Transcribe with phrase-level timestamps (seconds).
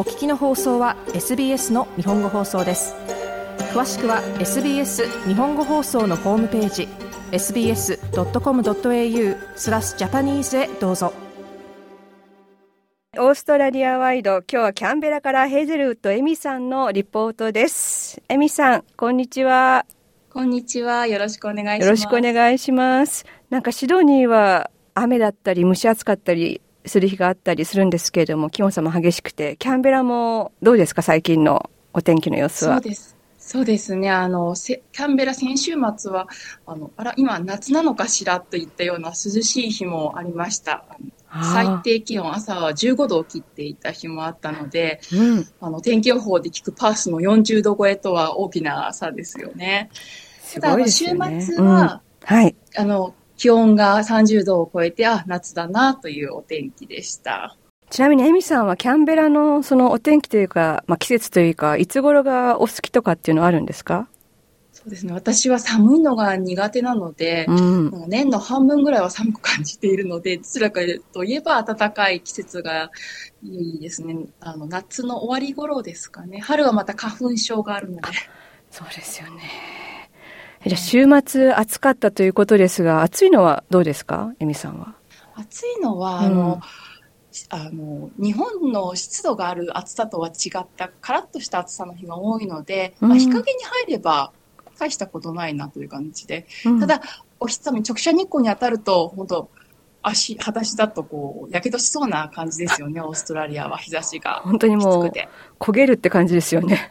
[0.00, 2.94] お聞きの放送は SBS の日本語放送です。
[3.74, 6.88] 詳しくは SBS 日本語放送のホームページ
[7.32, 7.98] sbs.com.au
[9.56, 11.12] スラスジャパニーズへどうぞ。
[13.18, 18.22] オーストラリアワイド今日はキャンベラからヘイゼルウッドエミさんのリポートです。
[18.30, 19.84] エミさんこんにちは。
[20.32, 21.08] こんにちは。
[21.08, 21.84] よろしくお願いします。
[21.84, 23.26] よろしくお願いします。
[23.50, 32.74] なんかシドニーは雨だったり蒸し暑かったりする日があったりするんですけれども気温差も激しくてキャンベラもどうですか最近のお天気の様子は？
[32.74, 34.08] そうですそうですね。
[34.08, 36.28] あの、キャンベラ先週末は、
[36.66, 40.84] あの、あら、今夏なのかしらといったような涼しい日もありました。
[41.32, 49.90] 最低気温朝は15度を切っていた日もあったので、うん、あの、天気予報で聞くパースの40度超えとは大きな差ですよね。
[50.54, 52.54] ただ、ね、週末は、うん、はい。
[52.76, 57.56] あの、気温が30度を超えて、あ、夏だなというお天気でした。
[57.88, 64.08] ちなみにエミさんはキャンベラのそのお天気というか、まあ、季節というか、いつ頃がお好きとかっていうのはあるんですか？
[64.74, 65.14] そうですね。
[65.14, 70.82] 私は寒いのが苦手なので、うん、年の半分ぐらいは寒く感じているので、どちらか
[71.14, 72.90] といえば暖かい季節が
[73.42, 74.18] いいですね。
[74.40, 76.40] あの、夏の終わり頃ですかね。
[76.40, 78.02] 春はまた花粉症があるので。
[78.70, 79.79] そうですよね。
[80.66, 84.32] じゃあ週末暑かったということですが、暑いのはどうですか？
[84.40, 84.94] エミさんは。
[85.34, 86.60] 暑いのは、あの、うん。
[87.48, 94.32] あの日本の湿度がある暑さとは違ったカラッとした暑さの日が多いので、うん、まあ、日陰に入れば
[94.80, 97.00] 大したことないなという感じで、うん、ただ
[97.38, 99.48] お日様直射日光に当たると本当
[100.02, 102.98] 足裸足だとこうやけどしそうな感じですよね。
[103.00, 105.10] オーストラリアは日差しが本当にもう
[105.60, 106.90] 焦げるって感じですよね。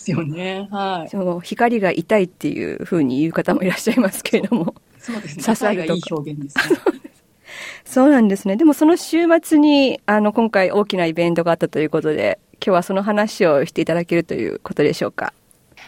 [0.00, 0.68] ですよね。
[0.70, 1.10] はい。
[1.10, 4.74] その光が痛いっていうふうに言う方もいらっしゃいますけれども。
[4.98, 5.44] そうですね。
[5.44, 6.78] 刺さるといい表現ですね。
[7.84, 8.56] そうなんですね。
[8.56, 15.32] でもその週末に、あの、今回大きなイベントがあったということで、今日はその話をしていただけるということでしょうか？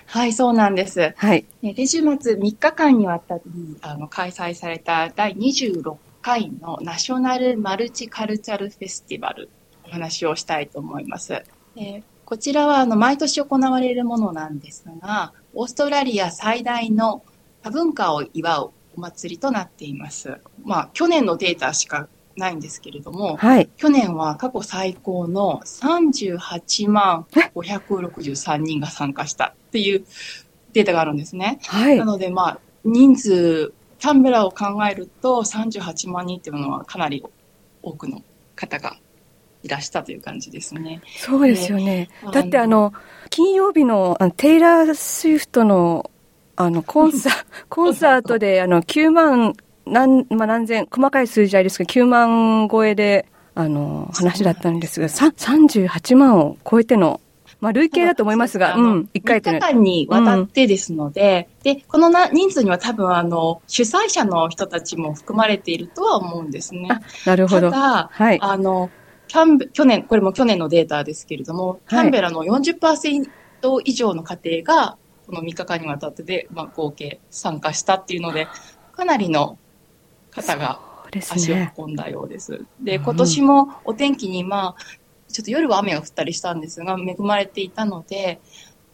[0.06, 1.14] はい、そうなんです。
[1.16, 1.44] はい。
[1.62, 3.42] で、週末3日間にわたり、
[3.82, 9.48] あの、開催された第26回のナショナルマルチカルチャルフェスティバル、
[9.86, 11.42] お話をしたいと思います。
[11.76, 17.22] でこちらは、あの、毎年行われるものなんですが、オーストラリア最大の
[17.62, 20.38] 多文化を祝うお祭りとなっています。
[20.64, 30.06] まあ、去年のデータしかないんですけれども、はい、去年は過去最高の38万563人が参加したっていう
[30.72, 31.58] データがあるんですね。
[31.66, 37.22] はい、なので、まあ、人数、キャンベラを考えると38万人っていうのはかなり
[37.82, 38.22] 多くの
[38.56, 38.96] 方が
[39.62, 41.00] いらしたという感じですね。
[41.18, 42.08] そうですよね。
[42.32, 42.92] だってあの、
[43.30, 46.10] 金曜日のテイラー・スウィフトの
[46.56, 47.30] あの、コンサ、
[47.68, 49.54] コンサートで、あの、9万、
[49.86, 57.20] 何、まあ、何千、細かい数字ありですけど、9万超えで、あの、話だったんですが、38万を超えての、
[57.60, 66.88] まあ、累計だと思いますが、うん、1回3日間にわたってですので、うん、で、このな人数には多分、あの、主催者の人たちも含まれているとは思うんですね。
[67.26, 67.70] なるほど。
[67.70, 68.90] ただ、はい、あの、
[69.32, 73.30] キャンベ、去年、これも去年のデータですけれども、キャンベラの40%
[73.82, 78.46] 以上の家庭が、この3日間にわたってで、まあ、合計参加したっていうので、
[78.94, 79.56] かなりの
[80.32, 80.80] 方が
[81.30, 82.66] 足を運んだようです。
[82.78, 88.38] で、ね、今年もお天気に、まあ、ちょっと夜は雨が降ったりしたんですが、恵まれていたので、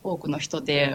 [0.05, 0.94] 多くの人出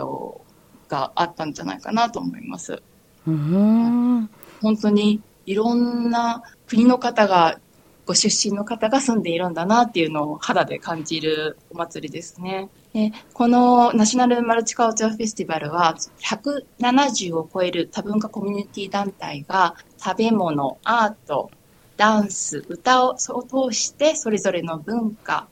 [0.87, 2.81] があったんじゃないかなと思います。
[3.27, 4.29] うん
[4.61, 7.59] 本当にいろんな国の方が
[8.05, 12.69] ご出身の方が住んでいるんだなっていうのを肌で感じるお祭りですね。
[12.93, 21.49] でこのナショナルマルチカルチャーフェスティバルは170を超える多文化コミュニティ団体が食べ物、アート、
[21.97, 23.31] ダンス、歌を通
[23.71, 25.47] してそれぞれの文化、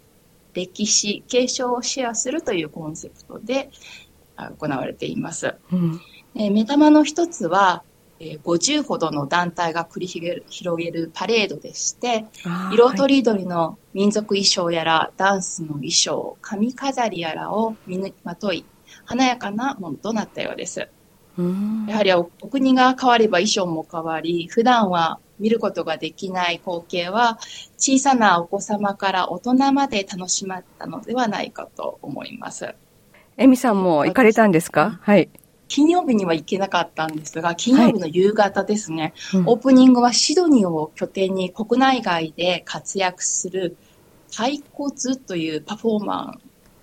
[0.53, 3.69] 歴史、継承をシェアするというコンセプトで
[4.59, 5.55] 行われています。
[5.71, 6.01] うん、
[6.35, 7.83] 目玉の一つは
[8.23, 12.25] え50ほどの団体が繰り広げるパレードでして、
[12.71, 18.63] 色とりどりの民族衣装やら、ダンスの衣装、髪飾りやらを身にまとい、
[19.05, 20.87] 華やかなものとなったようです。
[21.87, 27.39] やはりお国が変われば衣装も変わり、普段は見ることができない光景は、
[27.79, 32.75] 小さなお子様から大人まで楽しまったのではないかと思います。
[33.37, 34.99] エミさんも行かれたんですか？
[35.01, 35.29] はい。
[35.71, 39.39] 金曜日には行けなかったんですが、金曜日の夕方ですね、はい。
[39.39, 43.77] うん、オープニングはシドニーを拠点に国内外で活躍する
[44.29, 46.37] 太鼓というパフォーマ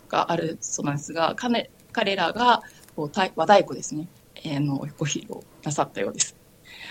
[0.09, 2.63] ーがあるそうなんですが、彼彼らが
[2.97, 6.35] こう和太鼓ですね、えー、のご披露なさったようです。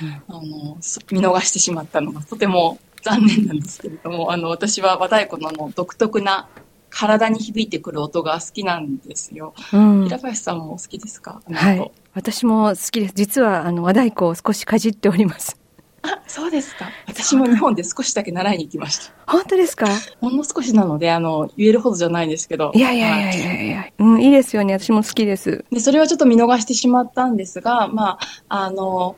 [0.03, 0.77] うん、あの
[1.11, 6.47] 見逃してしまったのがとても残念なんですけれども、あの私は和太鼓のの独特な
[6.89, 9.53] 体に響いてくる音が好きなんですよ。
[9.73, 11.41] うん平林さんもお好きですか？
[11.51, 11.91] はい。
[12.13, 13.13] 私も好きです。
[13.15, 15.57] 実は、あの、和太鼓を少しかじっております。
[16.01, 16.89] あ、そうですか。
[17.07, 19.13] 私も日本で少しだけ習いに行きました。
[19.27, 19.87] 本当ですか？
[20.21, 22.71] ほんの少しなので、あの、言えるほどじゃないんですけど。
[22.73, 24.73] いやいやいやいやいや、うん、いいですよね。
[24.73, 25.65] 私も好きです。
[25.71, 28.17] で、それはちょっと見逃してしまったんですが、ま
[28.47, 29.15] あ、あの、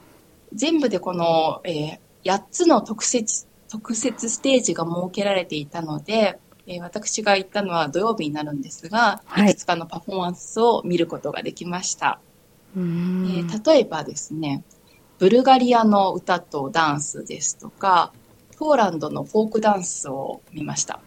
[0.54, 6.38] 全部でこの、えー8つの特設、特設ステージが設けられていたので、
[6.70, 12.22] えー私が行ったのは土曜日になるんですが、はいいくつかのパフォーマンスを見ることができました。
[12.76, 12.80] う
[13.24, 13.48] えん。
[13.48, 14.64] ー例えばですね、
[15.18, 18.14] ブルガリアの歌とダンスですとか、
[18.58, 21.02] ポーランドのフォークダンスを見ました。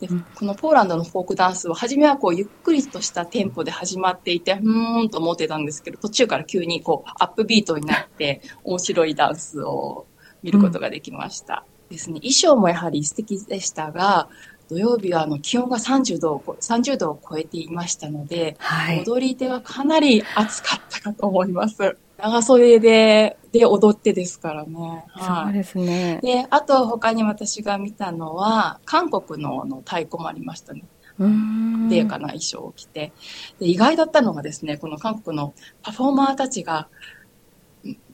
[0.00, 10.06] でうんこのポーランドのフォークダンスは、初めはこう、ゆっくりとしたテンポで始まっていて、うーんと思ってたんですけど、途中から急にこう、アップビートになって、 面白いダンスを
[10.42, 11.64] 見ることができました。
[11.88, 14.28] ですね、衣装もやはり素敵でしたが、
[14.72, 19.04] 土曜日はあの気温が30度を超30度を超えていましたので、はい。
[19.06, 21.98] 踊り手はかなり暑かったかと思います。
[22.16, 25.04] 長袖で、で踊ってですからね。
[25.10, 25.44] はい。
[25.44, 26.20] そうですね。
[26.22, 30.84] で、あと他に私が見たのは、韓国のあの太鼓もありましたね。
[31.18, 31.88] うん。
[31.90, 33.12] でかな衣装を着て。
[33.60, 35.52] で、意外だったのがですね、この韓国の
[35.82, 36.88] パフォーマーたちが、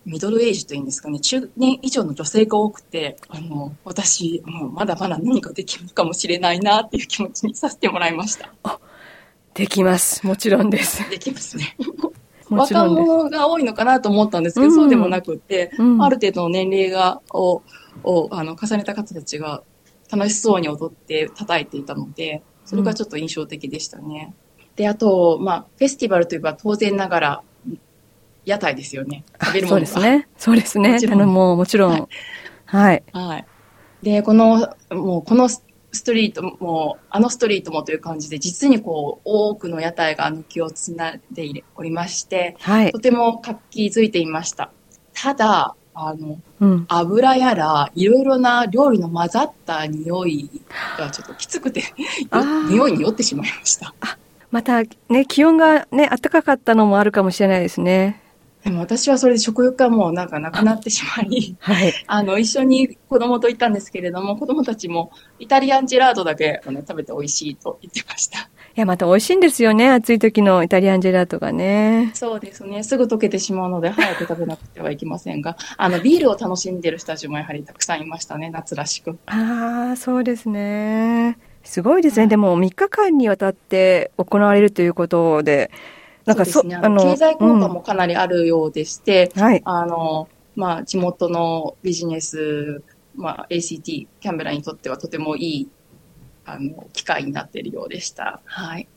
[0.08, 8.50] ミミドルエイジというんですかね、中年以上の女性が多くて、あの、私、もうまだまだ何かできるかもしれないなっていう気持ちにさせてもらいました。
[9.52, 10.26] できます。
[10.26, 11.08] もちろんです。
[11.10, 11.76] できますね。
[12.48, 17.62] 若者が多いのかなと思ったんですけど、うんそうでもなくって、うんある程度の年齢が、を、
[18.02, 19.62] を、あの、重ねた方たちが
[20.10, 24.34] 楽しそうに踊って叩いていたので、それがちょっと印象的でしたね。
[24.76, 27.42] で、あと、まあ、フェスティバルといえば当然ながら、
[28.48, 29.24] 屋台ですよね。
[29.40, 29.80] 食べるもそう。
[29.80, 30.28] ですね。
[30.36, 30.98] そうですね。
[31.10, 32.08] あの、もう、もちろん。
[32.64, 33.02] はい。
[33.12, 33.46] はい。
[34.02, 42.98] で、この、もうこのスストリートも、あのストリートもという感じで、実にこう、多くの屋台が抜きをつないでおりまして、はいと。
[42.98, 44.70] ても活気づいていました。
[45.14, 46.84] ただ、あの、うん。
[46.88, 50.50] 油やら、いろいろな料理の混ざった匂い
[50.98, 51.82] がちょっときつくて、
[52.68, 53.94] 匂いに酔ってしまいました。
[54.50, 58.22] また、ね、気温がね、暖かかったのもあるかもしれないですね。
[58.64, 61.92] でも私はそれで食欲がもうなんかなくなってしまい、はい。
[62.06, 68.38] あの、一緒に子供と行ったんですけれども、子供たちもイタリアンジェラートだけあの食べて美味しいと言ってました。
[68.78, 69.90] いや、また美味しいんですよね。
[69.90, 72.12] 暑い時のイタリアンジェラートがね。
[72.14, 72.84] そうですね。
[72.84, 79.18] すぐ溶けてしまうので、早く食べなくてはいけませんが、あの、ビールを楽しんでる人たちもやはりたくさんいましたね、夏らしく。
[79.26, 81.38] ああ、そうですね。
[81.64, 82.28] すごいですね。
[82.28, 85.72] でも、3日間にわたって行われるということで、
[86.28, 86.76] なんかそうですね。
[86.76, 89.62] あの経済効果もかなりあるようでして、うんはい。
[89.64, 92.82] あの、まあ、地元のビジネス、
[93.14, 95.68] まあ、ACT、キャンベラにとってはとてもいい、
[96.44, 98.40] あの、機会になっているようでした。
[98.44, 98.88] はい。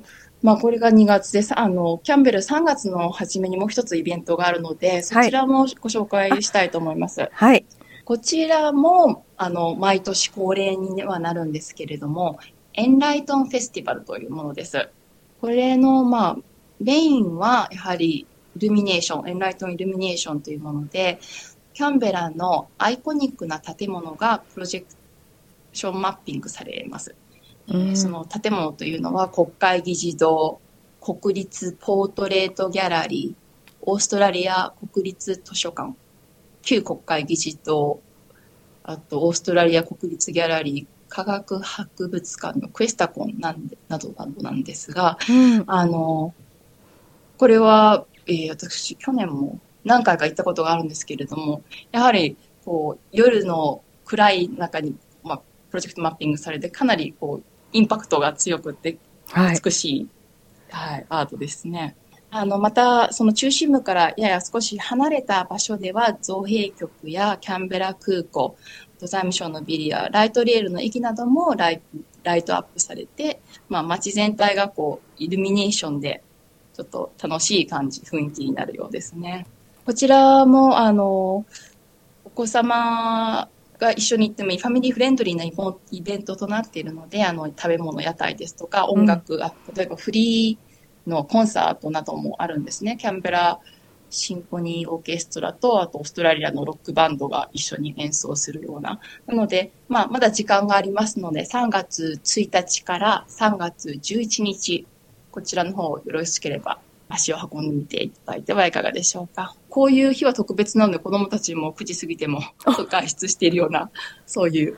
[0.42, 1.57] まあ、これが2月です。
[1.57, 7.30] あの、キャンベル3月の初めにもう一つイベントがあるので、そちらもご紹介したいと思います。
[7.31, 7.66] はい。
[8.04, 12.39] こちらも、あの、毎年恒例にはなるんですけれども、
[12.74, 14.89] エンライトンフェスティバルというものです。
[15.39, 16.38] これの、まあ、
[16.83, 21.19] メインは、やはり、イルミネーション、エンライトンイルミネーションというもので、
[21.74, 24.88] キャンベラのアイコニックな建物がプロジェク
[25.74, 27.15] ションマッピングされます。
[27.67, 30.62] えーうんその建物というのは、国会議事堂、
[31.00, 35.96] 国立ポートレートギャラリー、オーストラリア国立図書館、
[36.63, 38.03] 旧国会議事堂、
[38.84, 45.63] あと、オーストラリア国立ギャラリー、科学博物館のクエスタコンなんでなどなどなんですが、うん。
[45.67, 46.36] あの、
[47.41, 55.38] これは、えー私、去年も何回か行ったことがあるんですけれども、やはり、こう、夜の暗い中に、まあ、
[55.71, 57.43] プロジェクトマッピングされて、かなり、こう、
[57.74, 59.00] インパクトが強くて、
[59.31, 59.60] はい。
[59.60, 60.10] 美しい、
[60.69, 61.95] はい、アートですね。
[62.29, 68.55] あの、また、その中心部からやや少し離れた場所では、造幣局やキャンベラ空港、
[69.00, 71.81] 財務省のビルやライトレールの駅などもライ
[72.21, 76.24] ライトアップされて、まあ、街全体がこう、イルミネーションで、
[76.82, 79.46] ちょっと楽しい感じ、雰囲気になるようですね。
[79.86, 81.46] こちらも、あの、
[82.26, 83.48] お子様
[83.78, 92.98] が一緒に行ってもいいファミリーフレンドリーなイベントとなっているので、あの、食べ物、屋台ですとか、音楽、あ例えばフリーのコンサートなどもあるんですね。
[93.00, 93.60] キャンベラ
[94.10, 99.00] シンフォニーオーケストラと、あとオーストラリアのロックバンドが一緒に演奏するような。
[99.26, 104.86] なので、まあ、まだ時間がありますので、3月1日から3月11日、
[105.32, 109.56] こちらの方よろしければ足を運んでみていただいてはいかがでしょうか。
[109.70, 112.42] こういう日は特別なので、子供たちも9時過ぎても
[112.90, 113.90] 外出しているような、
[114.26, 114.78] そういう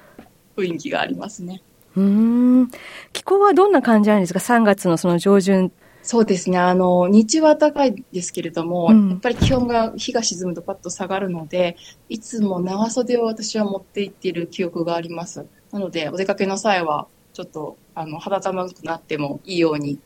[0.55, 1.61] 雰囲気がありますね。
[1.95, 2.71] うん。
[3.11, 5.71] 気候はどんな感じなんですか ?3 月のその上旬。
[6.01, 6.57] そうですね。
[6.57, 11.77] あの、日中は暖かいですけれども、うんやっぱり気温が、日が沈むとパッと下がるので、
[12.09, 15.45] いつも長袖を私は持って行っている記憶があります。
[15.71, 19.99] なので、お出かけの際は、ちょっと、あの、肌寒くなってもいいように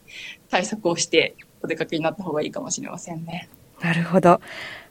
[0.50, 3.50] 対策をして、お出かけになった方がいいかもしれませんね。
[3.82, 4.42] なるほど。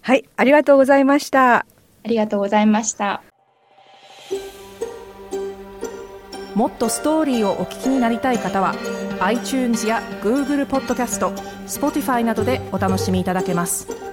[0.00, 1.56] はい、ありがとうございました。
[1.56, 1.66] あ
[2.04, 3.22] りがとうございました。
[6.54, 8.74] もっとストーリーをお聞きになりたい方は
[9.20, 11.30] iTunes や Google ポッドキャスト
[11.66, 14.05] Spotify などでお楽しみいただけます